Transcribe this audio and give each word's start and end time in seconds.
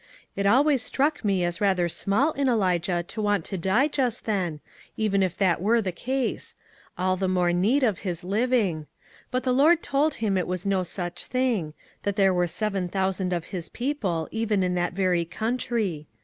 It 0.35 0.47
always 0.47 0.81
struck 0.81 1.23
me 1.23 1.43
as 1.45 1.61
rather 1.61 1.87
small 1.87 2.31
in 2.31 2.45
SHALL 2.45 2.45
WE 2.45 2.45
TRY 2.45 2.45
f 2.45 2.47
Q3 2.47 2.53
Elijah 2.97 3.03
to 3.03 3.21
want 3.21 3.45
to 3.45 3.57
die 3.59 3.87
just 3.87 4.25
then, 4.25 4.59
even 4.97 5.21
if 5.21 5.37
that 5.37 5.61
were 5.61 5.79
the 5.79 5.91
case— 5.91 6.55
all 6.97 7.15
the 7.15 7.27
more 7.27 7.53
need 7.53 7.83
of 7.83 7.99
his 7.99 8.23
living; 8.23 8.87
but 9.29 9.43
the 9.43 9.53
Lord 9.53 9.83
told 9.83 10.15
him 10.15 10.39
it 10.39 10.47
was 10.47 10.65
no 10.65 10.81
such 10.81 11.27
thing; 11.27 11.75
that 12.01 12.15
there 12.15 12.33
were 12.33 12.47
seven 12.47 12.87
thousand 12.89 13.31
of 13.31 13.45
his 13.53 13.69
people, 13.69 14.27
even 14.31 14.63
in 14.63 14.73
that 14.73 14.93
very 14.93 15.23
country. 15.23 16.07